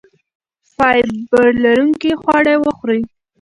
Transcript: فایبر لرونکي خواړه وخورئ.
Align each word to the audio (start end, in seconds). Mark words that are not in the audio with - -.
فایبر 0.73 1.47
لرونکي 1.63 2.11
خواړه 2.21 2.53
وخورئ. 2.65 3.01